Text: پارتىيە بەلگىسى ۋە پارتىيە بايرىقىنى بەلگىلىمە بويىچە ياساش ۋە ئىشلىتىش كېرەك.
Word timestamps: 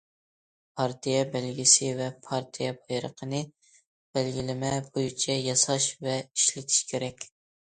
پارتىيە 0.79 1.17
بەلگىسى 1.35 1.89
ۋە 1.99 2.07
پارتىيە 2.27 2.69
بايرىقىنى 2.79 3.43
بەلگىلىمە 4.17 4.73
بويىچە 4.97 5.37
ياساش 5.45 5.89
ۋە 6.09 6.19
ئىشلىتىش 6.25 6.83
كېرەك. 6.95 7.31